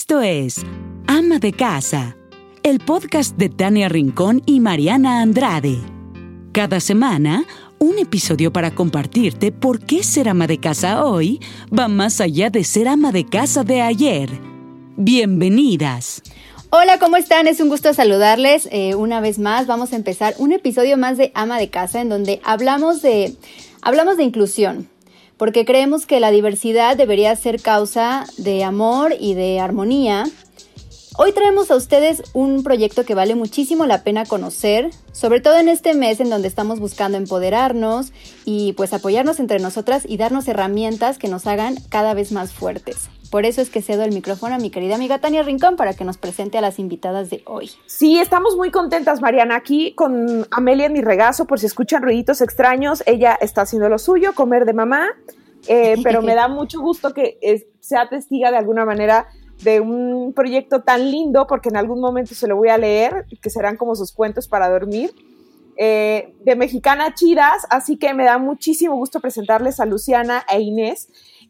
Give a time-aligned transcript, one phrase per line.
[0.00, 0.64] Esto es
[1.08, 2.16] Ama de Casa,
[2.62, 5.76] el podcast de Tania Rincón y Mariana Andrade.
[6.52, 7.44] Cada semana,
[7.80, 11.40] un episodio para compartirte por qué ser ama de casa hoy
[11.76, 14.30] va más allá de ser ama de casa de ayer.
[14.96, 16.22] Bienvenidas.
[16.70, 17.48] Hola, ¿cómo están?
[17.48, 19.66] Es un gusto saludarles eh, una vez más.
[19.66, 23.34] Vamos a empezar un episodio más de Ama de Casa en donde hablamos de,
[23.82, 24.88] hablamos de inclusión,
[25.38, 30.24] porque creemos que la diversidad debería ser causa de amor y de armonía.
[31.16, 35.68] Hoy traemos a ustedes un proyecto que vale muchísimo la pena conocer, sobre todo en
[35.68, 38.12] este mes en donde estamos buscando empoderarnos
[38.44, 43.08] y pues apoyarnos entre nosotras y darnos herramientas que nos hagan cada vez más fuertes.
[43.30, 46.04] Por eso es que cedo el micrófono a mi querida amiga Tania Rincón para que
[46.04, 47.70] nos presente a las invitadas de hoy.
[47.86, 52.40] Sí, estamos muy contentas, Mariana, aquí con Amelia en mi regazo, por si escuchan ruiditos
[52.40, 55.08] extraños, ella está haciendo lo suyo, comer de mamá,
[55.66, 57.38] eh, pero me da mucho gusto que
[57.80, 59.28] sea testiga de alguna manera
[59.62, 63.50] de un proyecto tan lindo, porque en algún momento se lo voy a leer, que
[63.50, 65.12] serán como sus cuentos para dormir.
[65.80, 71.08] Eh, de Mexicana Chidas, así que me da muchísimo gusto presentarles a Luciana e Inés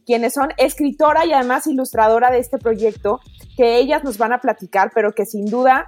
[0.09, 3.20] quienes son escritora y además ilustradora de este proyecto,
[3.59, 5.87] que ellas nos van a platicar, pero que sin duda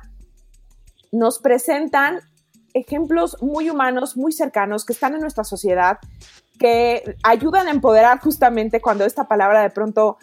[1.10, 2.20] nos presentan
[2.74, 6.00] ejemplos muy humanos, muy cercanos, que están en nuestra sociedad,
[6.58, 10.18] que ayudan a empoderar justamente cuando esta palabra de pronto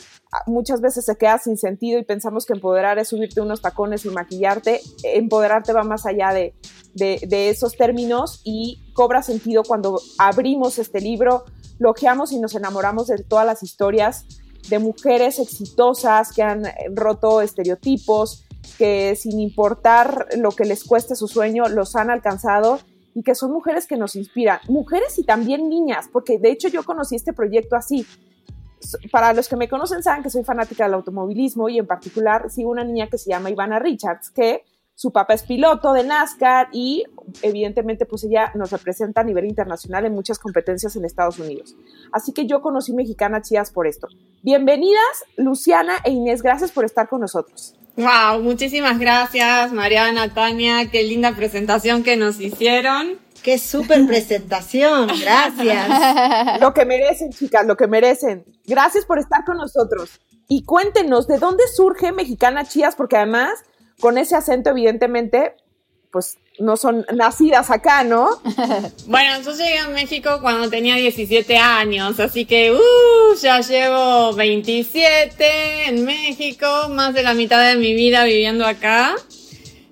[0.45, 4.11] muchas veces se queda sin sentido y pensamos que empoderar es subirte unos tacones y
[4.11, 4.79] maquillarte.
[5.01, 6.53] Empoderarte va más allá de,
[6.93, 11.45] de esos términos y cobra sentido cuando abrimos este libro,
[11.79, 14.25] logeamos y nos enamoramos de todas las historias
[14.69, 18.45] de mujeres exitosas que han roto estereotipos,
[18.77, 22.79] que sin importar lo que les cueste su sueño, los han alcanzado
[23.15, 24.59] y que son mujeres que nos inspiran.
[24.67, 28.05] Mujeres y también niñas, porque de hecho yo conocí este proyecto así.
[29.11, 32.69] Para los que me conocen saben que soy fanática del automovilismo y en particular sigo
[32.69, 34.63] una niña que se llama Ivana Richards, que
[34.97, 37.03] su papá es piloto de NASCAR y
[37.43, 41.75] evidentemente pues ella nos representa a nivel internacional en muchas competencias en Estados Unidos.
[42.11, 44.07] Así que yo conocí Mexicana Chías por esto.
[44.41, 47.75] Bienvenidas Luciana e Inés, gracias por estar con nosotros.
[47.95, 53.19] Wow, muchísimas gracias Mariana, Tania, qué linda presentación que nos hicieron.
[53.43, 56.59] Qué súper presentación, gracias.
[56.59, 58.45] lo que merecen, chicas, lo que merecen.
[58.65, 60.19] Gracias por estar con nosotros.
[60.47, 62.95] Y cuéntenos, ¿de dónde surge Mexicana Chías?
[62.95, 63.63] Porque además
[63.99, 65.55] con ese acento, evidentemente,
[66.11, 68.41] pues no son nacidas acá, ¿no?
[69.07, 75.89] bueno, yo llegué a México cuando tenía 17 años, así que uh, ya llevo 27
[75.89, 79.15] en México, más de la mitad de mi vida viviendo acá.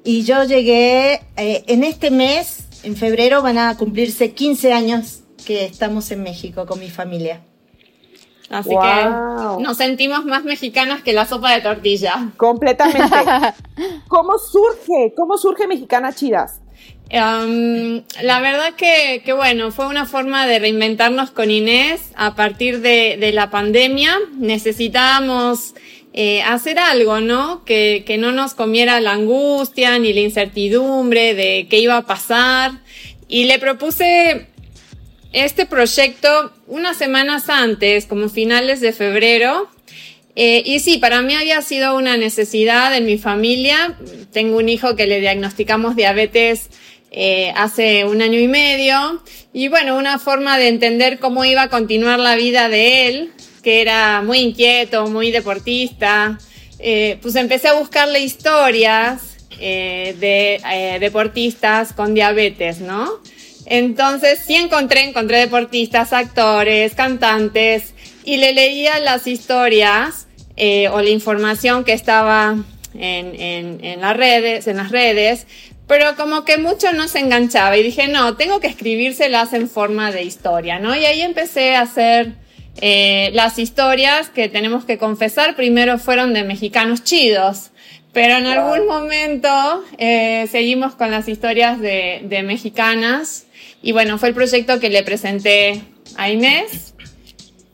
[0.04, 5.66] Y yo llegué eh, en este mes, en febrero, van a cumplirse 15 años que
[5.66, 7.42] estamos en México con mi familia.
[8.50, 12.30] Así que nos sentimos más mexicanas que la sopa de tortilla.
[12.38, 13.02] Completamente.
[14.08, 15.14] ¿Cómo surge?
[15.16, 16.62] ¿Cómo surge Mexicana Chidas?
[17.12, 22.82] Um, la verdad que, que, bueno, fue una forma de reinventarnos con Inés a partir
[22.82, 24.16] de, de la pandemia.
[24.38, 25.76] Necesitábamos
[26.14, 27.64] eh, hacer algo, ¿no?
[27.64, 32.72] Que, que no nos comiera la angustia ni la incertidumbre de qué iba a pasar.
[33.28, 34.48] Y le propuse
[35.35, 39.69] este proyecto unas semanas antes, como finales de febrero.
[40.38, 43.97] Eh, y sí, para mí había sido una necesidad en mi familia.
[44.31, 46.69] Tengo un hijo que le diagnosticamos diabetes
[47.12, 49.22] eh, hace un año y medio.
[49.51, 53.31] Y bueno, una forma de entender cómo iba a continuar la vida de él,
[53.62, 56.40] que era muy inquieto, muy deportista.
[56.79, 63.22] Eh, pues empecé a buscarle historias de deportistas con diabetes, ¿no?
[63.66, 67.94] Entonces sí encontré, encontré deportistas, actores, cantantes
[68.24, 70.28] y le leía las historias
[70.58, 72.56] eh, o la información que estaba
[72.94, 75.48] en, en, las redes, en las redes,
[75.88, 80.12] pero como que mucho no se enganchaba y dije, no, tengo que escribírselas en forma
[80.12, 80.96] de historia, ¿no?
[80.96, 82.34] Y ahí empecé a hacer
[82.82, 87.72] eh, las historias que tenemos que confesar, primero fueron de mexicanos chidos,
[88.14, 93.45] pero en algún momento eh, seguimos con las historias de, de mexicanas
[93.85, 95.84] y bueno, fue el proyecto que le presenté
[96.17, 96.96] a Inés.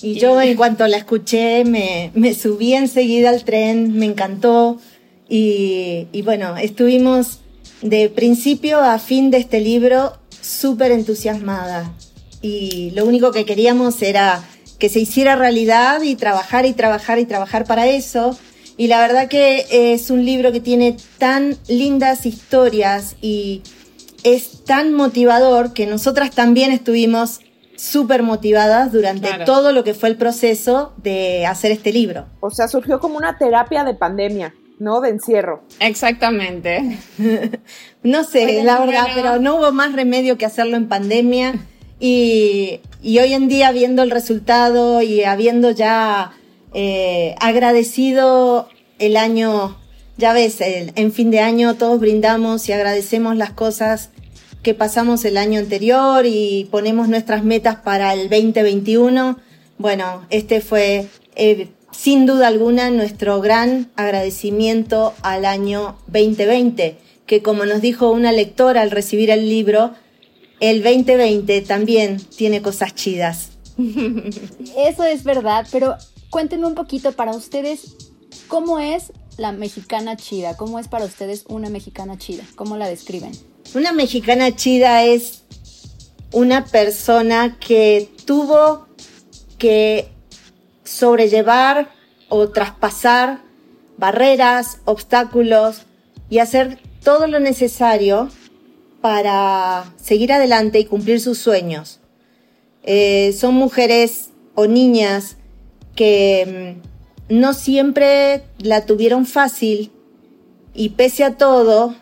[0.01, 4.77] Y yo en cuanto la escuché me, me subí enseguida al tren, me encantó
[5.29, 7.39] y, y bueno, estuvimos
[7.81, 11.93] de principio a fin de este libro súper entusiasmada
[12.41, 14.43] y lo único que queríamos era
[14.79, 18.37] que se hiciera realidad y trabajar y trabajar y trabajar para eso.
[18.75, 23.61] Y la verdad que es un libro que tiene tan lindas historias y
[24.23, 27.41] es tan motivador que nosotras también estuvimos
[27.75, 32.27] súper motivadas durante todo lo que fue el proceso de hacer este libro.
[32.39, 34.53] O sea, surgió como una terapia de pandemia.
[34.81, 34.99] ¿no?
[34.99, 35.61] De encierro.
[35.79, 36.97] Exactamente.
[38.03, 41.53] no sé, la verdad, pero no hubo más remedio que hacerlo en pandemia.
[41.99, 46.31] Y, hoy en día, viendo el resultado y habiendo ya
[46.73, 49.77] eh, agradecido el año,
[50.17, 54.09] ya ves, en fin de año todos brindamos y agradecemos las cosas
[54.61, 59.37] que pasamos el año anterior y ponemos nuestras metas para el 2021.
[59.77, 67.65] Bueno, este fue eh, sin duda alguna nuestro gran agradecimiento al año 2020, que como
[67.65, 69.91] nos dijo una lectora al recibir el libro,
[70.59, 73.49] el 2020 también tiene cosas chidas.
[74.77, 75.95] Eso es verdad, pero
[76.29, 77.95] cuéntenme un poquito para ustedes
[78.47, 79.11] cómo es
[79.41, 83.31] la mexicana chida, cómo es para ustedes una mexicana chida, cómo la describen.
[83.73, 85.41] Una mexicana chida es
[86.31, 88.85] una persona que tuvo
[89.57, 90.09] que
[90.83, 91.89] sobrellevar
[92.29, 93.41] o traspasar
[93.97, 95.81] barreras, obstáculos
[96.29, 98.29] y hacer todo lo necesario
[99.01, 101.99] para seguir adelante y cumplir sus sueños.
[102.83, 105.37] Eh, son mujeres o niñas
[105.95, 106.90] que mm,
[107.31, 109.89] no siempre la tuvieron fácil
[110.73, 111.95] y pese a todo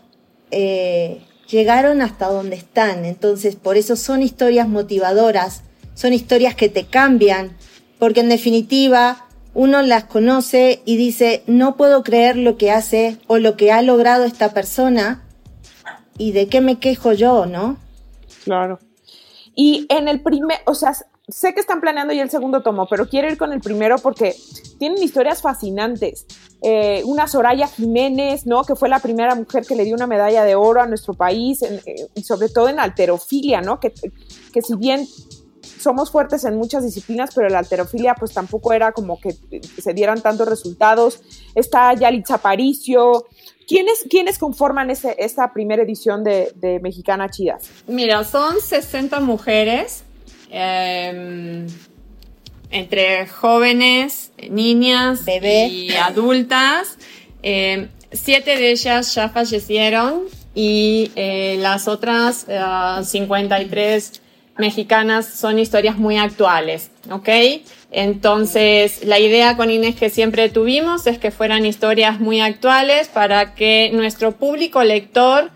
[0.50, 3.06] eh, llegaron hasta donde están.
[3.06, 5.62] Entonces por eso son historias motivadoras,
[5.94, 7.56] son historias que te cambian,
[8.00, 13.38] porque en definitiva uno las conoce y dice, no puedo creer lo que hace o
[13.38, 15.24] lo que ha logrado esta persona
[16.18, 17.78] y de qué me quejo yo, ¿no?
[18.46, 18.80] Claro.
[19.56, 20.94] Y en el primer, o sea,
[21.32, 24.36] sé que están planeando ya el segundo tomo, pero quiero ir con el primero porque
[24.78, 26.26] tienen historias fascinantes.
[26.62, 28.64] Eh, una Soraya Jiménez, ¿no?
[28.64, 31.62] Que fue la primera mujer que le dio una medalla de oro a nuestro país,
[31.62, 33.80] eh, y sobre todo en alterofilia, ¿no?
[33.80, 33.94] Que,
[34.54, 35.08] que si bien
[35.80, 39.36] somos fuertes en muchas disciplinas, pero la alterofilia pues tampoco era como que
[39.82, 41.22] se dieran tantos resultados.
[41.56, 43.26] Está Yalitza Paricio.
[43.68, 47.70] ¿Quiénes, ¿Quiénes conforman esta primera edición de, Mexicana Chidas?
[47.88, 50.04] Mira, son 60 mujeres,
[50.50, 51.68] em,
[52.72, 56.98] entre jóvenes, niñas y adultas.
[57.42, 60.24] Em, siete de ellas ya fallecieron
[60.56, 62.48] y eh, las otras
[63.04, 64.20] 53 eh,
[64.58, 67.30] mexicanas son historias muy actuales, ¿ok?
[67.92, 73.56] Entonces, la idea con Inés que siempre tuvimos es que fueran historias muy actuales para
[73.56, 75.50] que nuestro público lector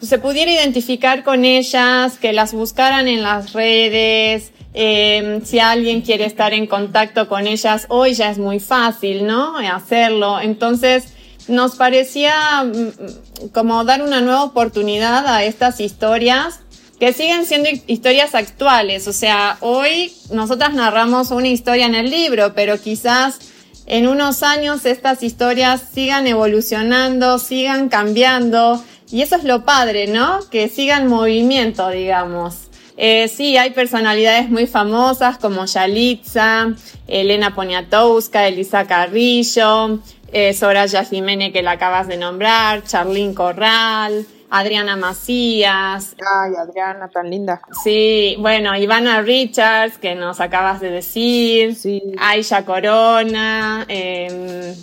[0.00, 6.26] se pudiera identificar con ellas, que las buscaran en las redes, eh, si alguien quiere
[6.26, 9.56] estar en contacto con ellas, hoy ya es muy fácil, ¿no?
[9.56, 10.38] Hacerlo.
[10.40, 11.14] Entonces,
[11.48, 16.60] nos parecía mm, como dar una nueva oportunidad a estas historias
[17.00, 19.08] que siguen siendo historias actuales.
[19.08, 23.38] O sea, hoy nosotras narramos una historia en el libro, pero quizás
[23.86, 28.82] en unos años estas historias sigan evolucionando, sigan cambiando.
[29.10, 30.40] Y eso es lo padre, ¿no?
[30.50, 32.68] Que sigan movimiento, digamos.
[32.96, 36.72] Eh, sí, hay personalidades muy famosas como Yalitza,
[37.06, 40.00] Elena Poniatowska, Elisa Carrillo,
[40.32, 46.16] eh, Soraya Jiménez que la acabas de nombrar, Charlín Corral, Adriana Macías.
[46.18, 47.60] Ay, Adriana, tan linda.
[47.82, 51.74] Sí, bueno, Ivana Richards, que nos acabas de decir.
[51.74, 52.02] Sí.
[52.18, 53.84] Aisha Corona.
[53.88, 54.74] Eh,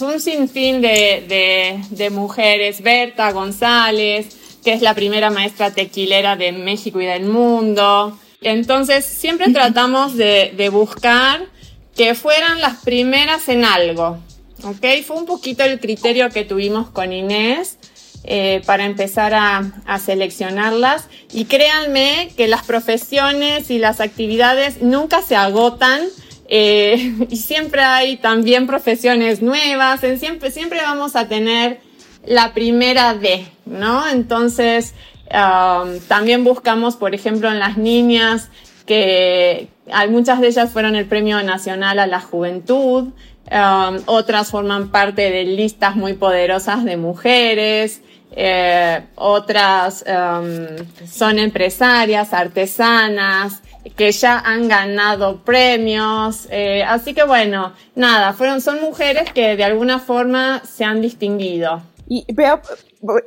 [0.00, 2.82] un sinfín de, de, mujeres.
[2.82, 8.18] Berta González, que es la primera maestra tequilera de México y del mundo.
[8.40, 11.42] Entonces, siempre tratamos de, de buscar
[11.96, 14.18] que fueran las primeras en algo.
[14.64, 14.86] ¿Ok?
[15.06, 17.78] Fue un poquito el criterio que tuvimos con Inés
[18.26, 21.08] eh, para empezar a, seleccionarlas.
[21.30, 26.00] Y créanme que las profesiones y las actividades nunca se agotan.
[26.48, 31.80] Eh, y siempre hay también profesiones nuevas, siempre, siempre vamos a tener
[32.26, 34.08] la primera D, ¿no?
[34.08, 34.94] Entonces,
[35.26, 38.48] um, también buscamos, por ejemplo, en las niñas,
[38.86, 39.68] que
[40.08, 43.08] muchas de ellas fueron el Premio Nacional a la Juventud,
[43.50, 48.00] um, otras forman parte de listas muy poderosas de mujeres,
[48.36, 50.76] eh, otras em,
[51.06, 53.62] son empresarias, artesanas,
[53.96, 56.48] que ya han ganado premios.
[56.50, 61.82] Eh, así que bueno, nada, fueron, son mujeres que de alguna forma se han distinguido.
[62.06, 62.60] Y veo,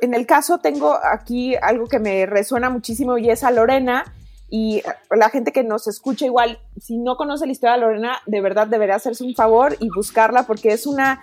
[0.00, 4.14] en el caso tengo aquí algo que me resuena muchísimo y es a Lorena.
[4.50, 8.40] Y la gente que nos escucha igual, si no conoce la historia de Lorena, de
[8.40, 11.22] verdad debería hacerse un favor y buscarla porque es una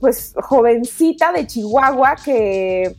[0.00, 2.94] pues jovencita de Chihuahua que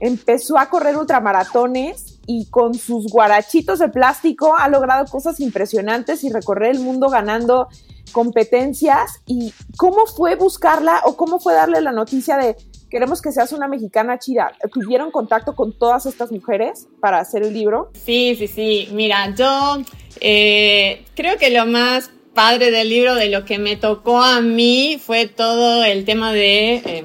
[0.00, 6.30] empezó a correr ultramaratones y con sus guarachitos de plástico ha logrado cosas impresionantes y
[6.30, 7.68] recorrer el mundo ganando
[8.12, 12.56] competencias y cómo fue buscarla o cómo fue darle la noticia de
[12.90, 14.52] queremos que seas una mexicana chida.
[14.72, 17.90] ¿Tuvieron contacto con todas estas mujeres para hacer el libro?
[17.94, 18.88] Sí, sí, sí.
[18.92, 19.78] Mira, yo
[20.20, 25.00] eh, creo que lo más padre del libro, de lo que me tocó a mí,
[25.04, 26.74] fue todo el tema de...
[26.76, 27.04] Eh,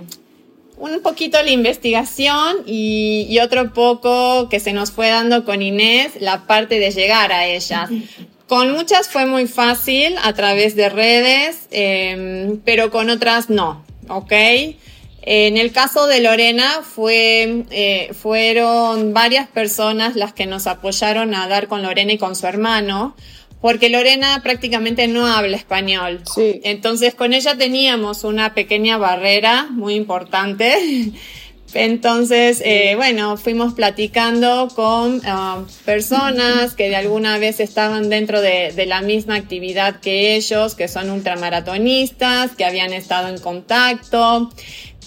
[0.84, 6.46] un poquito la investigación y, otro poco que se nos fue dando con Inés, la
[6.46, 7.90] parte de llegar a ella.
[8.48, 14.34] Con muchas fue muy fácil a través de redes, eh, pero con otras no, ¿ok?
[15.22, 21.48] En el caso de Lorena fue, eh, fueron varias personas las que nos apoyaron a
[21.48, 23.16] dar con Lorena y con su hermano,
[23.64, 26.20] porque Lorena prácticamente no habla español.
[26.36, 26.60] Sí.
[26.66, 31.14] Entonces con ella teníamos una pequeña barrera muy importante.
[31.74, 38.74] Entonces, eh, bueno, fuimos platicando con uh, personas que de alguna vez estaban dentro de,
[38.74, 44.52] de, la misma actividad que ellos, que son ultramaratonistas, que habían estado en contacto.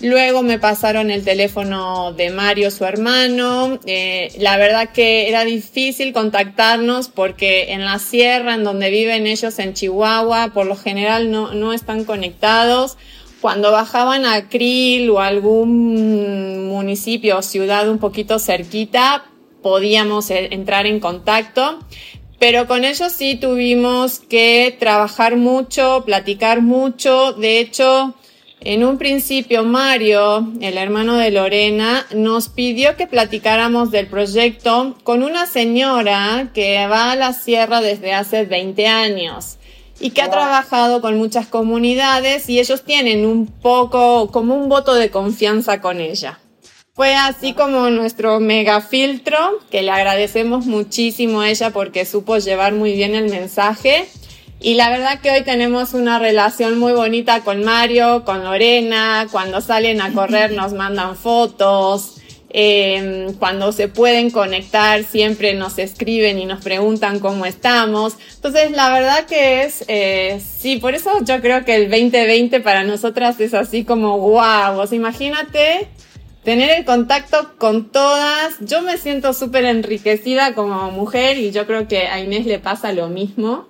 [0.00, 3.78] Luego me pasaron el teléfono de Mario, su hermano.
[3.86, 9.58] Eh, la verdad que era difícil contactarnos porque en la sierra, en donde viven ellos
[9.58, 12.98] en Chihuahua, por lo general no, no están conectados.
[13.40, 19.24] Cuando bajaban a Krill o algún municipio o ciudad un poquito cerquita,
[19.62, 21.78] podíamos e, entrar en contacto.
[22.38, 27.32] Pero con ellos sí tuvimos que trabajar mucho, platicar mucho.
[27.32, 28.14] De hecho,
[28.66, 35.22] en un principio, Mario, el hermano de Lorena, nos pidió que platicáramos del proyecto con
[35.22, 39.58] una señora que va a la sierra desde hace 20 años
[40.00, 44.94] y que ha trabajado con muchas comunidades y ellos tienen un poco como un voto
[44.94, 46.40] de confianza con ella.
[46.92, 52.72] Fue así como nuestro mega filtro, que le agradecemos muchísimo a ella porque supo llevar
[52.72, 54.08] muy bien el mensaje
[54.60, 59.60] y la verdad que hoy tenemos una relación muy bonita con Mario, con Lorena, cuando
[59.60, 62.16] salen a correr nos mandan fotos,
[62.50, 68.16] eh, cuando se pueden conectar siempre nos escriben y nos preguntan cómo estamos.
[68.36, 72.82] Entonces la verdad que es, eh, sí, por eso yo creo que el 2020 para
[72.82, 75.88] nosotras es así como wow, imagínate
[76.44, 78.54] tener el contacto con todas.
[78.60, 82.92] Yo me siento súper enriquecida como mujer y yo creo que a Inés le pasa
[82.92, 83.66] lo mismo.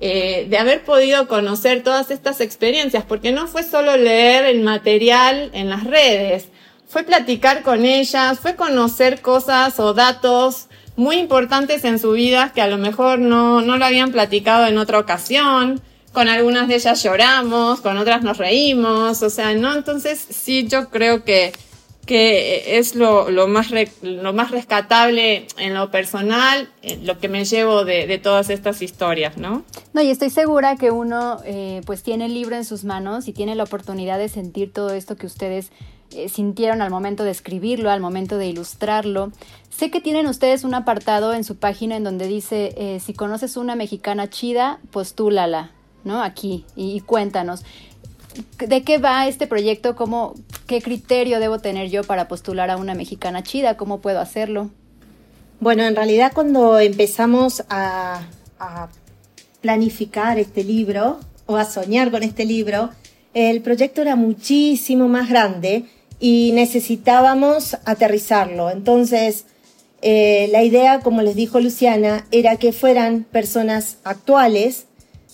[0.00, 5.50] Eh, de haber podido conocer todas estas experiencias, porque no fue solo leer el material
[5.54, 6.48] en las redes,
[6.86, 12.60] fue platicar con ellas, fue conocer cosas o datos muy importantes en su vida que
[12.60, 15.80] a lo mejor no, no lo habían platicado en otra ocasión.
[16.12, 19.74] Con algunas de ellas lloramos, con otras nos reímos, o sea, ¿no?
[19.74, 21.52] Entonces sí, yo creo que
[22.04, 23.70] que es lo, lo, más
[24.02, 28.82] lo más rescatable en lo personal, eh, lo que me llevo de, de, todas estas
[28.82, 29.64] historias, ¿no?
[29.92, 33.32] No, y estoy segura que uno eh, pues tiene el libro en sus manos y
[33.32, 35.70] tiene la oportunidad de sentir todo esto que ustedes
[36.12, 39.32] eh, sintieron al momento de escribirlo, al momento de ilustrarlo.
[39.70, 43.74] Sé que tienen ustedes un apartado en su página en donde dice, si conoces una
[43.74, 45.72] mexicana chida, postúlala,
[46.04, 46.22] ¿no?
[46.22, 47.64] Aquí, y cuéntanos.
[48.58, 49.96] ¿De qué va este proyecto?
[49.96, 50.34] ¿Cómo,
[50.66, 53.76] ¿Qué criterio debo tener yo para postular a una mexicana chida?
[53.76, 54.70] ¿Cómo puedo hacerlo?
[55.60, 58.22] Bueno, en realidad cuando empezamos a,
[59.60, 62.90] planificar este libro o a soñar con este libro,
[63.32, 65.84] el proyecto era muchísimo más grande
[66.20, 68.70] y necesitábamos aterrizarlo.
[68.70, 69.46] Entonces,
[70.02, 74.86] eh, la idea, como les dijo Luciana, era que fueran personas actuales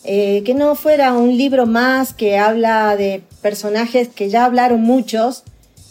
[0.04, 5.45] eh, que no fuera un libro más que habla de personajes que ya hablaron muchos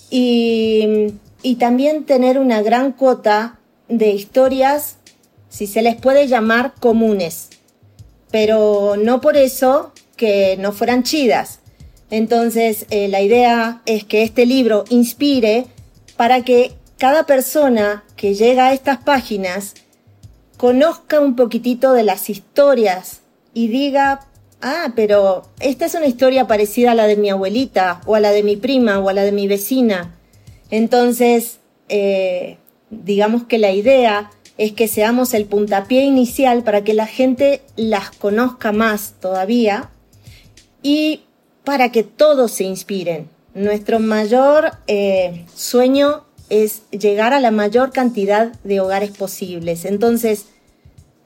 [0.09, 1.13] y,
[1.43, 4.97] y también tener una gran cuota de historias,
[5.49, 7.49] si se les puede llamar comunes,
[8.31, 11.59] pero no por eso que no fueran chidas.
[12.11, 15.67] Entonces, eh, la idea es que este libro inspire
[16.17, 19.75] para que cada persona que llega a estas páginas
[20.57, 23.18] conozca un poquitito de las historias
[23.53, 24.27] y diga,
[24.61, 28.31] ah, pero esta es una historia parecida a la de mi abuelita, o a la
[28.31, 30.15] de mi prima, o a la de mi vecina.
[30.71, 32.57] Entonces, eh,
[32.89, 38.11] digamos que la idea es que seamos el puntapié inicial para que la gente las
[38.11, 39.89] conozca más todavía
[40.83, 41.21] y
[41.63, 43.29] para que todos se inspiren.
[43.53, 49.85] Nuestro mayor eh, sueño es llegar a la mayor cantidad de hogares posibles.
[49.85, 50.45] Entonces,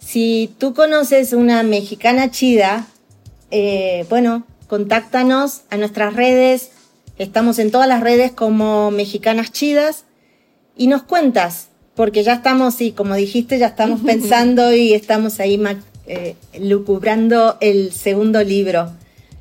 [0.04, 2.88] si tú conoces una mexicana chida,
[3.52, 6.72] eh, bueno, contáctanos a nuestras redes.
[7.18, 10.06] Estamos en todas las redes como Mexicanas Chidas
[10.76, 15.62] y nos cuentas, porque ya estamos, y como dijiste, ya estamos pensando y estamos ahí
[16.06, 18.92] eh, lucubrando el segundo libro.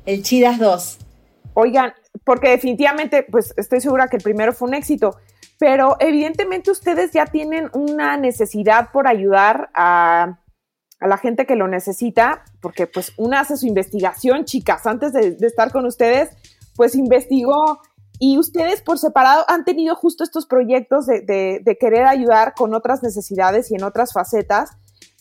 [0.05, 0.97] el Chidas 2.
[1.55, 1.93] Oigan,
[2.23, 5.17] porque definitivamente, pues estoy segura que el primero fue un éxito,
[5.59, 10.37] pero evidentemente ustedes ya tienen una necesidad por ayudar a,
[11.07, 15.71] la gente que lo necesita, porque pues una hace su investigación, chicas, antes de, estar
[15.71, 16.29] con ustedes,
[16.75, 17.81] pues investigó
[18.19, 23.03] y ustedes por separado han tenido justo estos proyectos de, de, querer ayudar con otras
[23.03, 24.71] necesidades y en otras facetas,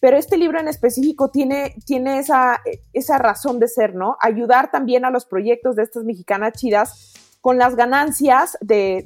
[0.01, 2.61] pero este libro en específico tiene, tiene esa,
[2.93, 4.17] esa razón de ser, ¿no?
[4.21, 9.05] Ayudar también a los proyectos de estas mexicanas chidas con las ganancias de,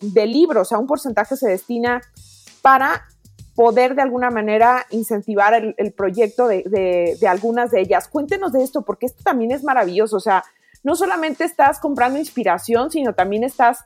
[0.00, 2.00] de, libros, o sea, un porcentaje se destina
[2.62, 3.04] para
[3.54, 8.08] poder de alguna manera incentivar el, proyecto de, algunas de ellas.
[8.08, 10.16] Cuéntenos de esto, porque esto también es maravilloso.
[10.16, 10.44] O sea,
[10.82, 13.84] no solamente estás comprando inspiración, sino también estás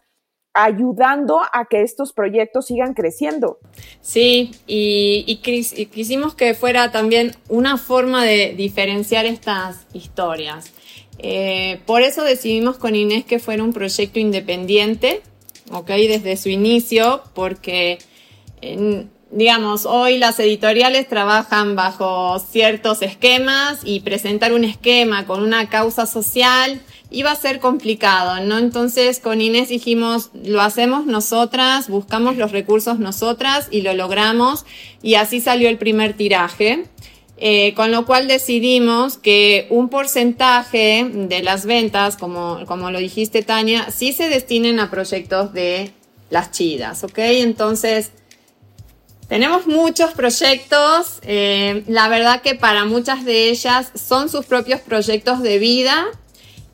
[0.55, 3.59] ayudando a que estos proyectos sigan creciendo.
[4.01, 10.73] Sí, y, y, quisimos que fuera también una forma de diferenciar estas historias.
[11.19, 15.21] Eh, por eso decidimos con Inés que fuera un proyecto independiente,
[15.71, 15.89] ¿ok?
[15.89, 17.99] Desde su inicio, porque,
[19.31, 26.07] digamos, hoy las editoriales trabajan bajo ciertos esquemas y presentar un esquema con una causa
[26.07, 26.81] social
[27.11, 28.59] iba a ser complicado, ¿no?
[28.59, 34.65] Entonces con Inés dijimos, lo hacemos nosotras, buscamos los recursos nosotras y lo logramos
[35.03, 36.85] y así salió el primer tiraje.
[37.41, 43.45] Eh, con lo cual decidimos que un porcentaje de las ventas, como, como lo dijiste
[43.45, 45.93] Tania, sí se destinen a proyectos de
[46.31, 47.19] las chidas, ¿ok?
[47.19, 48.11] Entonces,
[49.29, 55.43] tenemos muchos proyectos, eh, la verdad que para muchas de ellas son sus propios proyectos
[55.43, 56.07] de vida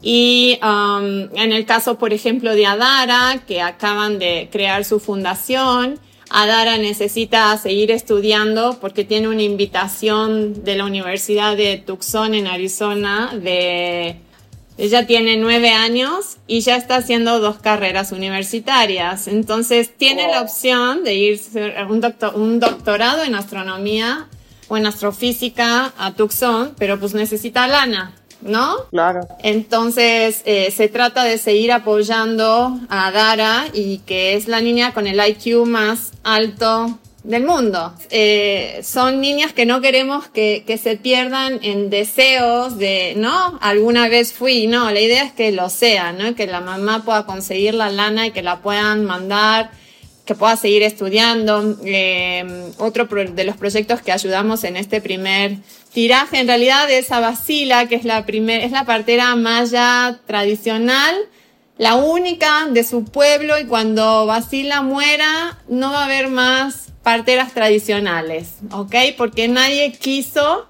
[0.00, 5.98] y um, en el caso, por ejemplo, de Adara, que acaban de crear su fundación,
[6.30, 13.30] Adara necesita seguir estudiando porque tiene una invitación de la Universidad de Tucson en Arizona
[13.34, 14.16] de
[14.76, 19.28] ella tiene nueve años y ya está haciendo dos carreras universitarias.
[19.28, 21.40] Entonces tiene la opción de ir
[21.76, 22.04] a un,
[22.34, 24.26] un doctorado en astronomía
[24.68, 28.14] o en astrofísica a Tucson, pero pues necesita lana.
[28.42, 28.76] ¿no?
[28.90, 29.26] Claro.
[29.42, 35.06] Entonces, eh, se trata de seguir apoyando a Dara y que es la niña con
[35.06, 37.94] el IQ más alto del mundo.
[38.10, 43.58] Eh, son niñas que no queremos que, que, se pierdan en deseos de, ¿no?
[43.62, 46.34] Alguna vez fui, no, la idea es que lo sea, ¿no?
[46.36, 49.70] Que la mamá pueda conseguir la lana y que la puedan mandar,
[50.26, 51.78] que pueda seguir estudiando.
[51.84, 55.56] Eh, otro de los proyectos que ayudamos en este primer
[55.94, 61.14] tiraje en realidad de esa Basila, que es la primera, es la partera maya tradicional,
[61.78, 67.52] la única de su pueblo y cuando Basila muera no va a haber más parteras
[67.52, 68.94] tradicionales, ¿ok?
[69.16, 70.66] Porque nadie quiso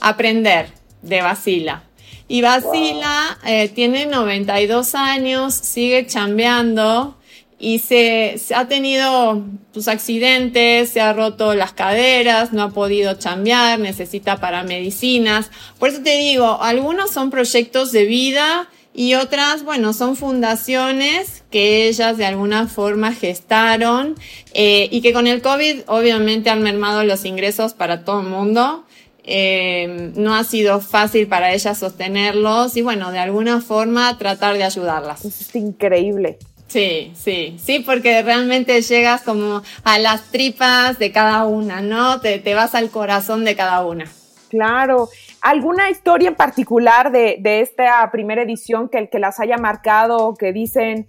[0.00, 0.68] aprender
[1.00, 1.84] de Basila.
[2.28, 7.16] Y Basila eh, tiene 92 años, sigue chambeando,
[7.58, 13.78] y se, ha tenido sus accidentes, se ha roto las caderas, no ha podido chambear,
[13.78, 15.50] necesita para medicinas.
[15.78, 21.86] Por eso te digo, algunos son proyectos de vida y otras, bueno, son fundaciones que
[21.86, 24.14] ellas de alguna forma gestaron
[24.54, 28.86] eh, y que con el COVID obviamente han mermado los ingresos para todo el mundo.
[29.22, 34.64] Eh, no ha sido fácil para ellas sostenerlos y bueno, de alguna forma tratar de
[34.64, 35.26] ayudarlas.
[35.26, 36.38] es increíble.
[36.66, 42.20] Sí, sí, sí, porque realmente llegas como a las tripas de cada una, ¿no?
[42.22, 44.10] Te, te vas al corazón de cada una.
[44.48, 45.10] Claro.
[45.42, 50.52] ¿Alguna historia en particular de, de esta primera edición que, que las haya marcado, que
[50.52, 51.06] dicen,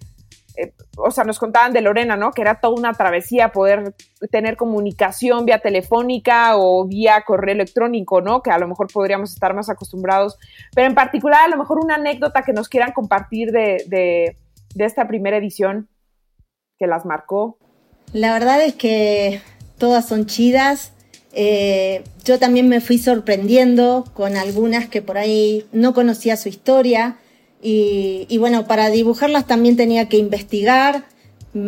[0.56, 2.32] eh, o sea, nos contaban de Lorena, ¿no?
[2.32, 3.96] Que era toda una travesía poder
[4.32, 8.42] tener comunicación vía telefónica o vía correo electrónico, ¿no?
[8.42, 10.38] Que a lo mejor podríamos estar más acostumbrados.
[10.76, 14.38] Pero en particular, a lo mejor una anécdota que nos quieran compartir de, de
[14.78, 15.90] de esta primera edición
[16.78, 17.58] que las marcó?
[18.14, 19.42] La verdad es que
[19.78, 20.94] todas son chidas.
[21.40, 27.18] Eh, yo también me fui sorprendiendo con algunas que por ahí no conocía su historia.
[27.62, 31.06] Y, bueno, para dibujarlas también tenía que investigar,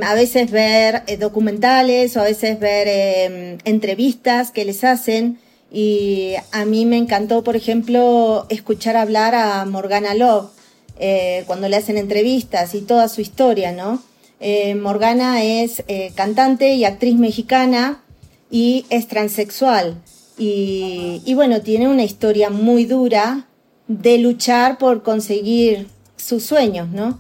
[0.01, 5.38] a veces ver eh, documentales o a veces ver em, entrevistas que les hacen.
[5.71, 10.49] Y a mí me encantó, por ejemplo, escuchar hablar a Morgana Love,
[10.99, 14.01] eh, cuando le hacen entrevistas y toda su historia, ¿no?
[14.39, 15.84] Eh, Morgana es
[16.15, 18.01] cantante y actriz mexicana
[18.50, 20.02] y es transexual.
[20.38, 23.48] Y, bueno, tiene una historia muy dura
[23.88, 27.20] de luchar por conseguir sus sueños, ¿no?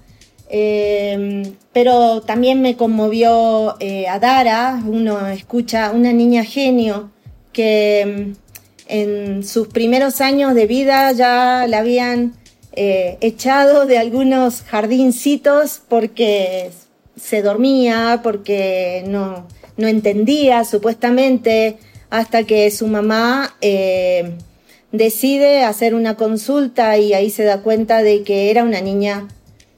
[1.73, 7.11] pero también me conmovió a Dara, uno escucha una niña genio
[7.53, 8.33] que
[8.87, 12.33] en sus primeros años de vida ya la habían
[12.73, 16.71] eh, echado de algunos jardincitos porque
[17.15, 19.47] se dormía, porque no,
[19.79, 21.77] no entendía supuestamente,
[22.09, 24.35] hasta que su mamá eh,
[24.91, 29.27] decide hacer una consulta y ahí se da cuenta de que era una niña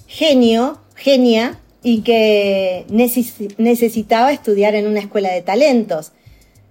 [0.08, 2.86] genio, genia, y que
[3.58, 6.12] necesitaba estudiar en una escuela de talentos.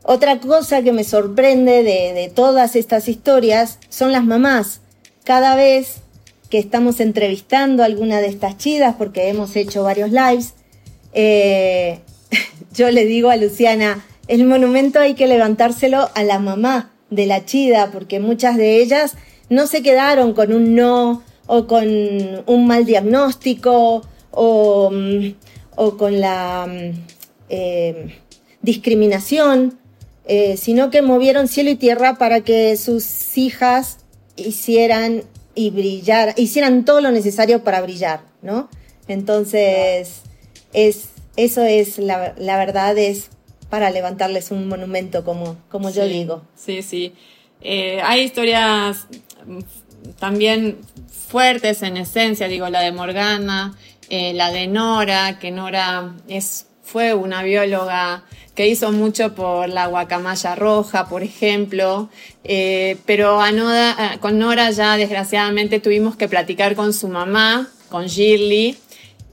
[0.02, 4.80] Otra cosa que me sorprende de, todas estas historias son las mamás.
[5.24, 5.96] Cada vez
[6.48, 10.54] que estamos entrevistando alguna de estas chidas, porque hemos hecho varios lives,
[11.12, 12.00] eh,
[12.72, 17.44] yo le digo a Luciana, el monumento hay que levantárselo a la mamá de la
[17.44, 19.14] chida, porque muchas de ellas
[19.48, 21.88] no se quedaron con un no o con
[22.46, 25.34] un mal diagnóstico o, mm,
[25.98, 26.90] con la mm,
[27.48, 28.14] eh,
[28.62, 29.78] discriminación,
[30.26, 33.98] eh, sino que movieron cielo y tierra para que sus hijas
[34.36, 35.24] hicieran
[35.56, 38.68] y brillar, hicieran todo lo necesario para brillar, ¿no?
[39.08, 40.20] Entonces,
[40.72, 41.08] es,
[41.44, 43.30] eso es, la, la verdad es
[43.70, 46.42] para levantarles un monumento, como, como yo digo.
[46.56, 47.14] Sí, sí.
[47.62, 49.06] Eh, hay historias
[50.18, 50.78] también
[51.28, 53.76] fuertes en esencia, digo, la de Morgana,
[54.08, 58.24] eh, la de Nora, que Nora es, fue una bióloga
[58.56, 62.10] que hizo mucho por la guacamaya roja, por ejemplo,
[62.42, 63.50] eh, pero a
[64.20, 68.76] con Nora ya desgraciadamente tuvimos que platicar con su mamá, con Shirley,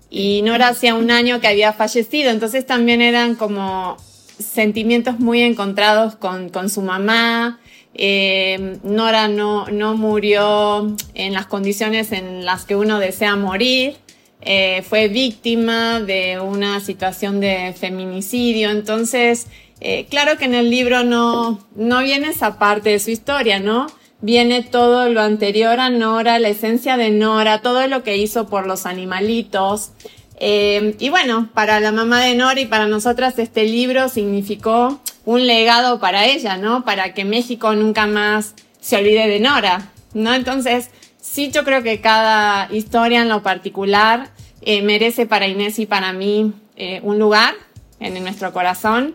[0.09, 3.97] y Nora hacía un año que había fallecido, entonces también eran como
[4.39, 7.59] sentimientos muy encontrados con, con su mamá.
[7.93, 13.97] Eh, Nora no, no murió en las condiciones en las que uno desea morir.
[14.41, 18.69] Eh, fue víctima de una situación de feminicidio.
[18.69, 19.47] Entonces,
[19.81, 23.87] eh, claro que en el libro no, no viene esa parte de su historia, ¿no?
[24.21, 28.65] Viene todo lo anterior a Nora, la esencia de Nora, todo lo que hizo por
[28.65, 29.91] los animalitos.
[30.39, 35.45] Eh, y bueno, para la mamá de Nora y para nosotras este libro significó un
[35.45, 36.83] legado para ella, ¿no?
[36.83, 40.33] Para que México nunca más se olvide de Nora, ¿no?
[40.33, 40.89] Entonces,
[41.21, 46.11] sí, yo creo que cada historia en lo particular eh, merece para Inés y para
[46.13, 47.53] mí eh, un lugar
[47.99, 49.13] en nuestro corazón.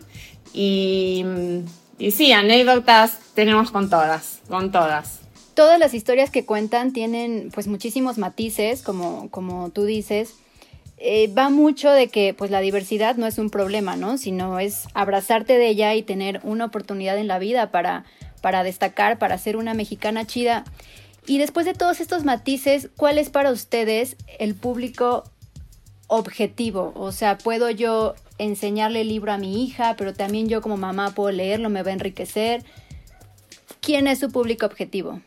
[0.53, 1.25] Y,
[2.03, 7.67] y sí, anécdotas tenemos con todas, con todas todas las historias que cuentan tienen pues
[7.67, 10.35] muchísimos matices, como, como tú dices,
[10.97, 14.17] eh, va mucho de que pues la diversidad no es un problema, ¿no?
[14.17, 18.05] Sino es abrazarte de ella y tener una oportunidad en la vida para,
[18.41, 20.63] para destacar, para ser una mexicana chida.
[21.25, 25.23] Y después de todos estos matices, ¿cuál es para ustedes el público
[26.07, 26.93] objetivo?
[26.95, 31.13] O sea, puedo yo enseñarle el libro a mi hija, pero también yo como mamá
[31.15, 32.63] puedo leerlo, me va a enriquecer.
[33.81, 35.21] ¿Quién es su público objetivo?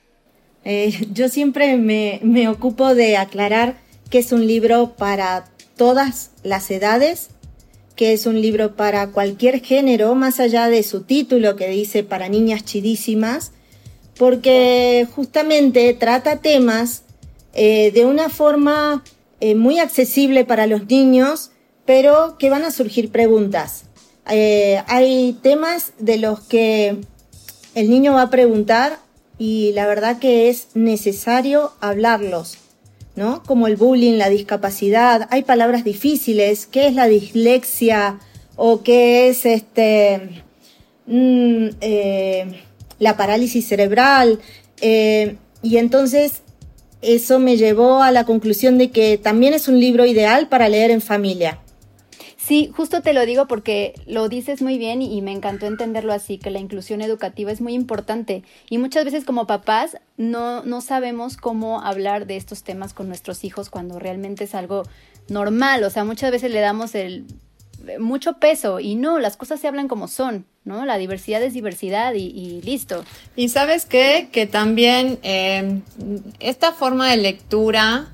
[0.64, 3.76] Eh, yo siempre me, me ocupo de aclarar
[4.10, 7.28] que es un libro para todas las edades,
[7.96, 12.28] que es un libro para cualquier género, más allá de su título que dice para
[12.28, 13.52] niñas chidísimas,
[14.18, 17.02] porque justamente trata temas
[17.54, 19.02] eh, de una forma
[19.40, 21.50] eh, muy accesible para los niños,
[21.86, 23.84] pero que van a surgir preguntas.
[24.28, 26.98] Eh, hay temas de los que
[27.74, 28.98] el niño va a preguntar
[29.38, 32.58] y la verdad que es necesario hablarlos
[33.14, 33.42] ¿no?
[33.44, 38.18] Como el bullying, la discapacidad, hay palabras difíciles, ¿qué es la dislexia?
[38.56, 40.42] o qué es este
[41.06, 42.62] mm, eh,
[42.98, 44.40] la parálisis cerebral.
[44.80, 46.42] Eh, y entonces
[47.02, 50.90] eso me llevó a la conclusión de que también es un libro ideal para leer
[50.90, 51.60] en familia.
[52.46, 56.38] Sí, justo te lo digo porque lo dices muy bien y, me encantó entenderlo así,
[56.38, 61.36] que la inclusión educativa es muy importante y muchas veces como papás no, no sabemos
[61.36, 64.84] cómo hablar de estos temas con nuestros hijos cuando realmente es algo
[65.26, 67.26] normal, o sea, muchas veces le damos el
[67.98, 70.86] mucho peso y no, las cosas se hablan como son, ¿no?
[70.86, 73.04] La diversidad es diversidad y, listo.
[73.34, 75.80] Y sabes qué, que también eh,
[76.38, 78.12] esta forma de lectura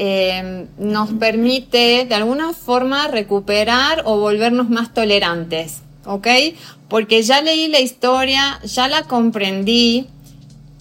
[0.00, 6.28] eh, nos permite de alguna forma recuperar o volvernos más tolerantes, ¿ok?
[6.88, 10.06] Porque ya leí la historia, ya la comprendí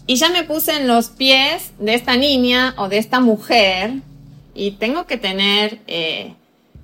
[0.05, 3.95] y ya me puse en los pies de esta niña o de esta mujer
[4.53, 6.35] y tengo que tener eh,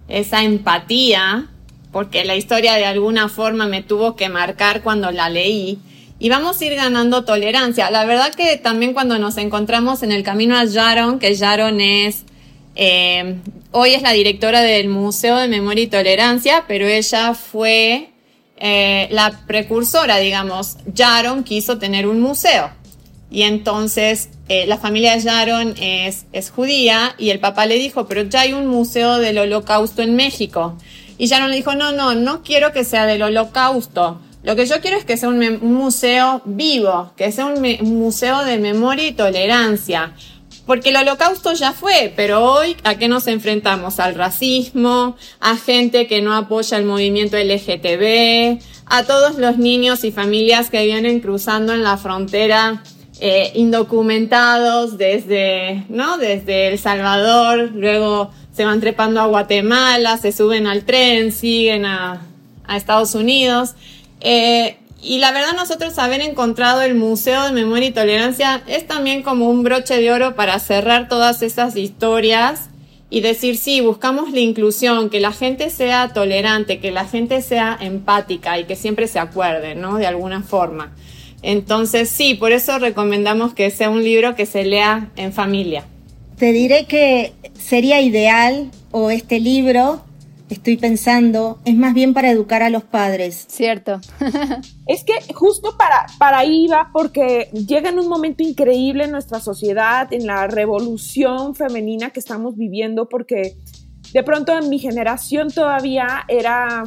[0.08, 1.50] esa empatía
[1.91, 5.78] porque la historia de alguna forma me tuvo que marcar cuando la leí
[6.24, 7.92] y vamos a ir ganando tolerancia.
[7.92, 12.24] La verdad que también cuando nos encontramos en el camino a Sharon, que Sharon es,
[12.78, 13.36] eh,
[13.72, 18.12] hoy es la directora del Museo de Memoria y Tolerancia, pero ella fue
[18.56, 20.78] eh, la precursora, digamos.
[20.94, 22.72] Sharon quiso tener un museo.
[23.30, 28.08] y entonces eh, la familia de Sharon es, es judía y el papá le dijo,
[28.08, 30.78] pero ya hay un museo del holocausto en México.
[31.18, 34.22] Y Sharon le dijo, no, no, no quiero que sea del holocausto.
[34.43, 37.62] Lo que yo quiero es que sea un, museo vivo, que sea un,
[37.97, 40.13] museo de memoria y tolerancia.
[40.65, 43.99] Porque el holocausto ya fue, pero hoy ¿a qué nos enfrentamos?
[43.99, 50.12] Al racismo, a gente que no apoya el movimiento LGTB, a todos los niños y
[50.12, 52.84] familias que vienen cruzando en la frontera
[53.19, 56.17] eh, indocumentados desde, ¿no?
[56.17, 62.21] Desde El Salvador, luego se van trepando a Guatemala, se suben al tren, siguen a,
[62.65, 63.75] a Estados Unidos.
[64.24, 69.22] Eh, y la verdad nosotros haber encontrado el Museo de Memoria y Tolerancia es también
[69.22, 72.70] como un broche de oro para cerrar todas esas historias
[73.10, 77.78] y decir, sí, buscamos la inclusión, que la gente sea tolerante, que la gente sea
[77.80, 79.98] empática y que siempre se acuerde, ¿no?
[79.98, 80.96] De alguna forma.
[81.44, 85.84] Entonces, sí, por eso recomendamos que sea un libro que se lea en familia.
[86.38, 90.04] Te diré que sería ideal, o este libro,
[90.54, 93.46] estoy pensando, es más bien para educar a los padres.
[93.50, 94.00] Cierto.
[94.88, 99.39] es que justo para, para ahí va, porque llega en un momento increíble en nuestra
[99.39, 103.58] sociedad, en la revolución femenina que estamos viviendo, porque
[104.13, 106.84] de pronto en mi generación todavía era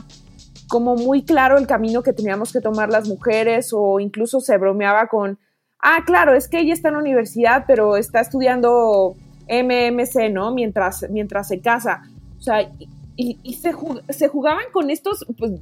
[0.68, 5.08] como muy claro el camino que teníamos que tomar las mujeres o incluso se bromeaba
[5.08, 5.38] con,
[5.82, 9.14] ah, claro, es que ella está en la universidad, pero está estudiando
[9.48, 10.52] MMC, ¿no?
[10.52, 12.02] Mientras, mientras se casa.
[12.38, 12.70] O sea,
[13.16, 13.72] y, se,
[14.10, 15.52] se, jugaban con estos, pues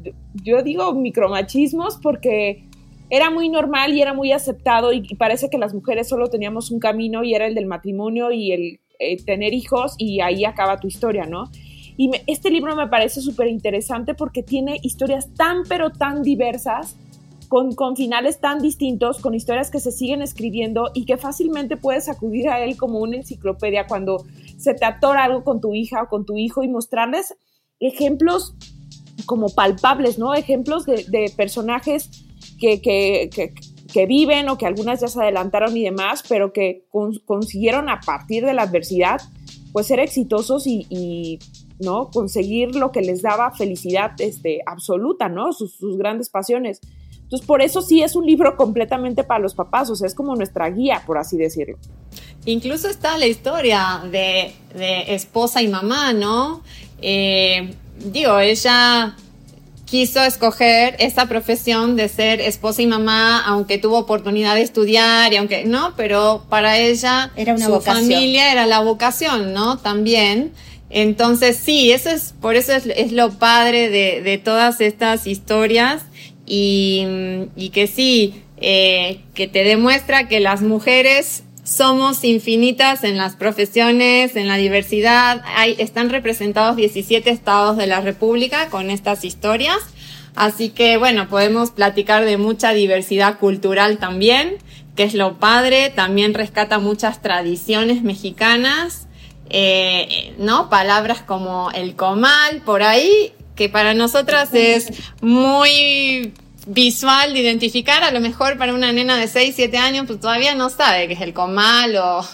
[0.43, 2.64] yo digo micromachismos porque
[3.11, 6.81] era muy normal y era muy aceptado y, parece que las mujeres solo teníamos un
[6.81, 10.88] camino y era el del matrimonio y el eh, tener hijos y ahí acaba tu
[10.88, 11.51] historia, ¿no?
[11.97, 16.97] Y este libro me parece súper interesante porque tiene historias tan pero tan diversas,
[17.55, 22.09] con, con, finales tan distintos, con historias que se siguen escribiendo y que fácilmente puedes
[22.09, 24.25] acudir a él como una enciclopedia cuando
[24.59, 27.37] se te atora algo con tu hija o con tu hijo y mostrarles
[27.79, 28.57] ejemplos
[29.25, 30.35] como palpables, ¿no?
[30.35, 32.11] Ejemplos de, personajes
[32.59, 36.88] que, que, viven o que algunas ya se adelantaron y demás, pero que
[37.25, 39.21] consiguieron a partir de la adversidad,
[39.73, 41.38] pues ser exitosos y,
[41.79, 42.11] ¿no?
[42.11, 45.53] Conseguir lo que les daba felicidad este, absoluta, ¿no?
[45.53, 46.81] Sus, sus, grandes pasiones.
[47.25, 50.37] Entonces, por eso sí es un libro completamente para los papás, o sea, es como
[50.37, 51.79] nuestra guía, por así decirlo.
[52.47, 54.55] Incluso está la historia de,
[55.09, 56.63] esposa y mamá, ¿no?
[57.01, 59.17] Eh, digo, ella
[59.87, 65.37] quiso escoger esa profesión de ser esposa y mamá, aunque tuvo oportunidad de estudiar y
[65.37, 69.79] aunque no, pero para ella era una su familia era la vocación, ¿no?
[69.79, 70.53] También.
[70.91, 76.03] Entonces sí, eso es, por eso es, lo padre de, todas estas historias
[76.46, 84.37] y, que sí, eh, que te demuestra que las mujeres somos infinitas en las profesiones,
[84.37, 85.42] en la diversidad.
[85.57, 89.78] Hay, están representados 17 estados de la República con estas historias.
[90.37, 94.59] Así que bueno, podemos platicar de mucha diversidad cultural también,
[94.94, 95.90] que es lo padre.
[95.90, 99.09] También rescata muchas tradiciones mexicanas,
[99.48, 100.68] eh, ¿no?
[100.68, 104.88] Palabras como el comal, por ahí, que para nosotras es
[105.21, 106.33] muy
[106.67, 110.55] visual de identificar, a lo mejor para una nena de 6, 7 años, pues todavía
[110.55, 112.27] no sabe qué es el comal o,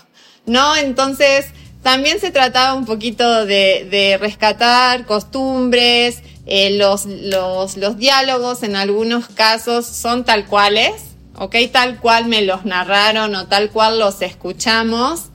[0.46, 0.76] ¿no?
[0.76, 1.46] Entonces,
[1.82, 8.74] también se trataba un poquito de, de rescatar costumbres, eh, los, los, los diálogos en
[8.74, 10.94] algunos casos son tal cuales,
[11.36, 11.54] ¿ok?
[11.70, 15.26] Tal cual me los narraron o tal cual los escuchamos.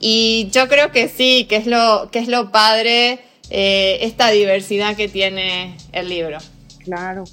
[0.00, 4.96] Y yo creo que sí, que es lo, que es lo padre, eh, esta diversidad
[4.96, 6.38] que tiene el libro.
[6.80, 7.24] Claro.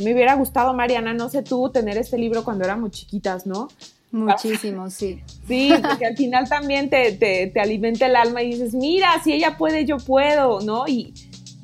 [0.00, 3.68] Me hubiera gustado, Mariana, no sé tú, tener este libro cuando éramos chiquitas, ¿no?
[4.10, 5.20] Muchísimo, sí.
[5.46, 9.56] Sí, porque al final también te, te, alimenta el alma y dices, mira, si ella
[9.58, 10.86] puede, yo puedo, ¿no?
[10.86, 11.12] Y,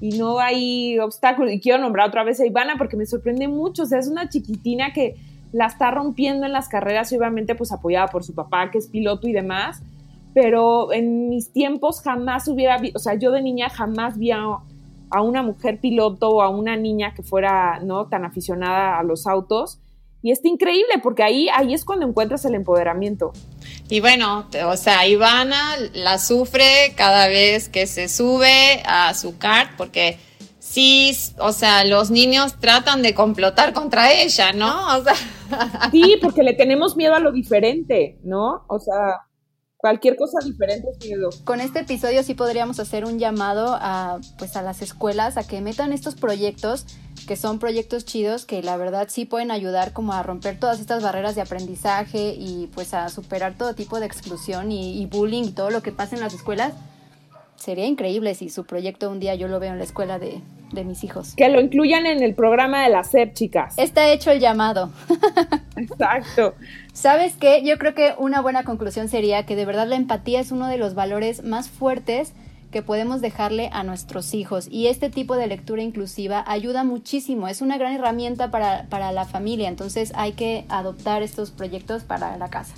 [0.01, 1.53] y no hay obstáculos.
[1.53, 3.85] Y quiero nombrar otra vez a Ivana porque me sorprende mucho.
[3.85, 5.15] O sea, es una chiquitina que
[5.53, 8.89] la está rompiendo en las carreras y obviamente pues apoyada por su papá, que es
[8.89, 9.81] piloto y demás.
[10.35, 14.59] Pero en mis tiempos jamás hubiera, o sea, yo de niña jamás vi a
[15.15, 19.29] a una mujer piloto o a una niña que fuera no tan aficionada a los
[19.29, 19.79] autos.
[20.23, 23.33] Y está increíble porque ahí, ahí es cuando encuentras el empoderamiento.
[23.89, 29.71] Y bueno, o sea, Ivana la sufre cada vez que se sube a su kart
[29.77, 30.19] porque
[30.59, 34.75] sí, o sea, los niños tratan de complotar contra ella, ¿no?
[35.93, 38.65] Sí, porque le tenemos miedo a lo diferente, ¿no?
[38.67, 39.21] O sea,
[39.85, 41.29] Cualquier cosa diferente es miedo.
[41.45, 45.61] Con este episodio sí podríamos hacer un llamado a, pues, a las escuelas a que
[45.61, 46.87] metan estos proyectos,
[47.29, 51.03] que son proyectos chidos, que la verdad sí pueden ayudar como a romper todas estas
[51.03, 55.53] barreras de aprendizaje y pues a superar todo tipo de exclusión y, y bullying y
[55.53, 56.73] todo lo que pasa en las escuelas.
[57.57, 60.41] Sería increíble si su proyecto un día yo lo veo en la escuela de,
[60.73, 61.35] de mis hijos.
[61.37, 63.75] Que lo incluyan en el programa de la SEP, chicas.
[63.79, 64.91] Está hecho el llamado.
[65.77, 66.55] Exacto.
[66.93, 67.63] ¿Sabes qué?
[67.65, 70.77] Yo creo que una buena conclusión sería que de verdad la empatía es uno de
[70.77, 72.35] los valores más fuertes
[72.75, 74.67] que podemos dejarle a nuestros hijos.
[74.69, 79.25] Y este tipo de lectura inclusiva ayuda muchísimo, es una gran herramienta para, para la
[79.25, 82.75] familia, entonces hay que adoptar estos proyectos para la casa.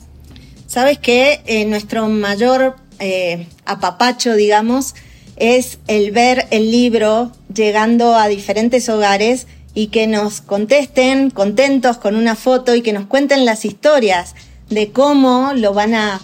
[0.67, 1.41] ¿Sabes qué?
[1.47, 4.95] Eh, nuestro mayor eh, apapacho, digamos,
[5.37, 12.17] es el ver el libro llegando a diferentes hogares y que nos contesten contentos con
[12.17, 14.35] una foto y que nos cuenten las historias
[14.71, 16.21] de cómo lo van a,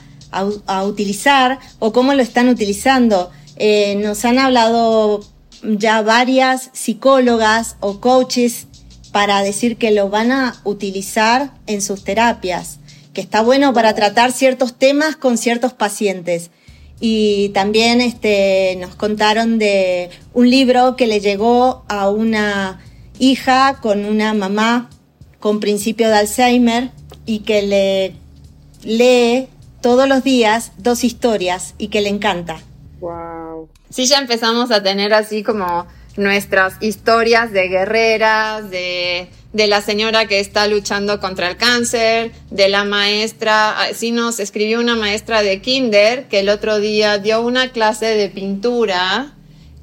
[0.87, 3.31] utilizar o cómo lo están utilizando.
[3.57, 5.23] Eh, nos han hablado
[5.63, 8.67] ya varias psicólogas o coaches
[9.13, 12.79] para decir que lo van a utilizar en sus terapias,
[13.13, 16.51] que está bueno para tratar ciertos temas con ciertos pacientes.
[17.05, 22.81] Y también este, nos contaron de un libro que le llegó a una
[23.19, 24.89] hija con una mamá
[25.41, 26.93] con principio de Alzheimer
[27.27, 28.15] y que le
[28.85, 29.49] lee
[29.81, 32.61] todos los días dos historias y que le encanta.
[33.01, 33.69] Wow.
[33.91, 40.27] Sí, ya empezamos a tener así como nuestras historias de guerreras, de de la señora
[40.27, 45.43] que está luchando contra el cáncer, de la maestra, ah, sí nos escribió una maestra
[45.43, 49.35] de kinder que el otro día dio una clase de pintura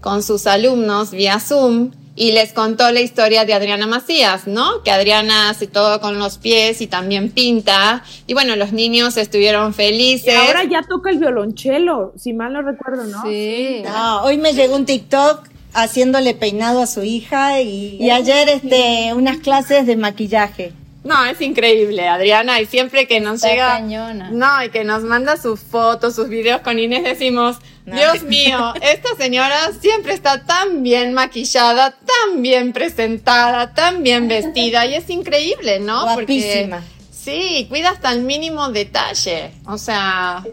[0.01, 4.83] con sus alumnos vía Zoom y les contó la historia de Adriana Macías, ¿no?
[4.83, 8.03] Que Adriana hace todo con los pies y también pinta.
[8.27, 10.33] Y bueno, los niños estuvieron felices.
[10.33, 13.21] Y ahora ya toca el violonchelo, si mal no recuerdo, ¿no?
[13.21, 13.83] Sí.
[13.85, 19.37] No, hoy me llegó un TikTok haciéndole peinado a su hija y, ayer este unas
[19.37, 20.73] clases de maquillaje.
[21.03, 25.61] No, es increíble, Adriana, y siempre que nos llega, no, y que nos manda sus
[25.61, 31.91] fotos, sus videos con Inés, decimos, Dios mío, esta señora siempre está tan bien maquillada,
[31.91, 36.03] tan bien presentada, tan bien vestida, y es increíble, ¿no?
[36.03, 36.83] Guapísima.
[37.11, 40.43] sí, cuida hasta el mínimo detalle, o sea,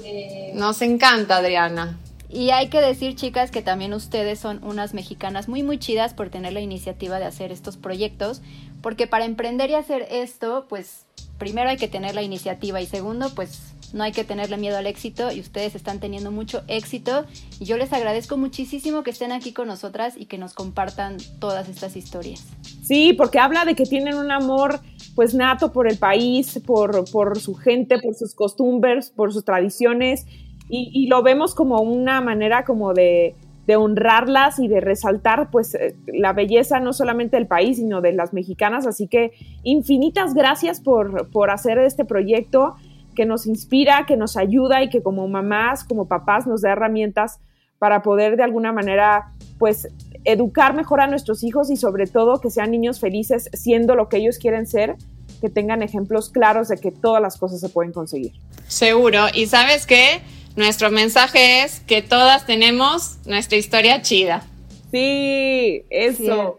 [0.55, 1.99] nos encanta, Adriana.
[2.29, 6.29] Y hay que decir, chicas, que también ustedes son unas mexicanas muy, muy chidas por
[6.29, 8.43] tener la iniciativa de hacer estos proyectos,
[8.83, 11.07] porque para emprender y hacer esto, pues
[11.39, 14.87] primero hay que tener la iniciativa y segundo, pues no hay que tenerle miedo al
[14.87, 17.25] éxito y ustedes están teniendo mucho éxito
[17.61, 21.69] y yo les agradezco muchísimo que estén aquí con nosotras y que nos compartan todas
[21.69, 22.45] estas historias.
[22.83, 24.81] Sí, porque habla de que tienen un amor
[25.15, 30.27] pues nato por el país, por, por su gente, por sus costumbres, por sus tradiciones
[30.69, 33.35] y, lo vemos como una manera como de,
[33.69, 38.33] honrarlas y de resaltar pues eh, la belleza no solamente del país, sino de las
[38.33, 38.87] mexicanas.
[38.87, 39.33] Así que
[39.65, 42.77] infinitas gracias por, por hacer este proyecto
[43.17, 47.41] que nos inspira, que nos ayuda y que como mamás, como papás nos da herramientas
[47.79, 49.89] para poder de alguna manera pues
[50.25, 54.19] educar mejor a nuestros hijos y sobre todo que sean niños felices siendo lo que
[54.19, 54.97] ellos quieren ser,
[55.41, 58.33] que tengan ejemplos claros de que todas las cosas se pueden conseguir.
[58.67, 59.27] Seguro.
[59.35, 60.21] ¿Y sabes qué?
[60.57, 64.47] Nuestro mensaje es que todas tenemos nuestra historia chida.
[64.91, 66.59] Sí, eso.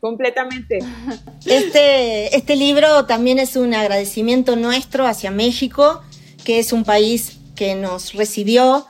[0.00, 0.78] Completamente.
[1.44, 6.00] Este, este libro también es un agradecimiento nuestro hacia México,
[6.44, 8.86] que es un país que nos recibió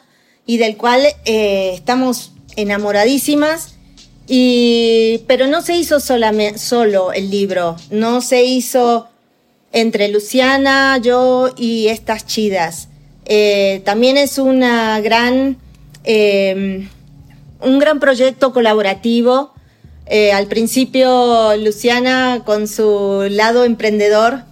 [0.47, 3.77] y del cual eh, estamos enamoradísimas.
[4.29, 9.09] Y, pero no se hizo solamente, solo el libro, no se hizo
[9.73, 12.89] entre Luciana, yo y estas chidas.
[13.25, 15.57] Eh, también es una gran,
[16.05, 16.89] eh,
[17.61, 19.53] un gran proyecto colaborativo.
[20.07, 24.43] Eh, al principio, Luciana, con su lado emprendedor,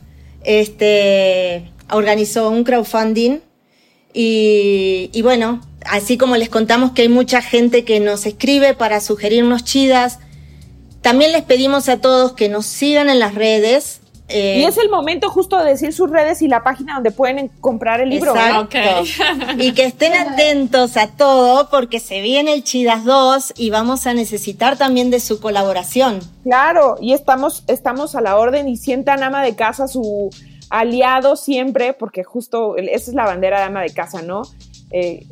[0.45, 3.41] este, organizó un crowdfunding
[4.15, 9.01] y, y, bueno, así como les contamos que hay mucha gente que nos escribe para
[9.01, 10.19] sugerirnos chidas,
[11.03, 14.00] también les pedimos a todos que nos sigan en las redes,
[14.33, 18.01] y es el momento justo de decir sus redes y la página donde pueden comprar
[18.01, 18.35] el libro.
[18.35, 18.79] Exacto.
[19.59, 24.15] y que estén atentos a todo porque se viene el Chidas 2 y vamos a
[24.15, 26.21] necesitar también de su colaboración.
[26.45, 30.31] Claro, y estamos, estamos a la orden y sientan ama de casa su
[30.71, 34.43] aliado siempre, porque justo esa es la bandera de ama de casa, ¿no?
[34.91, 35.27] Eh,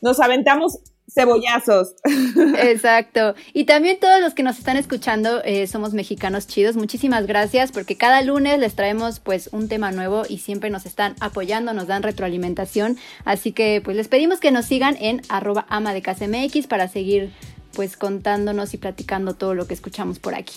[0.00, 0.78] nos aventamos
[1.12, 1.94] cebollazos.
[2.58, 3.34] Exacto.
[3.52, 6.76] Y también todos los que nos están escuchando eh, somos mexicanos chidos.
[6.76, 11.14] Muchísimas gracias porque cada lunes les traemos pues un tema nuevo y siempre nos están
[11.20, 12.98] apoyando, nos dan retroalimentación.
[13.24, 16.88] Así que pues les pedimos que nos sigan en arroba ama de casa MX para
[16.88, 17.32] seguir
[17.74, 20.54] pues contándonos y platicando todo lo que escuchamos por aquí.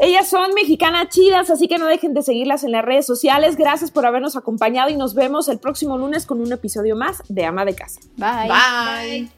[0.00, 3.56] Ellas son mexicanas chidas, así que no dejen de seguirlas en las redes sociales.
[3.56, 7.44] Gracias por habernos acompañado y nos vemos el próximo lunes con un episodio más de
[7.44, 8.00] Ama de Casa.
[8.16, 8.48] Bye.
[8.48, 9.37] Bye.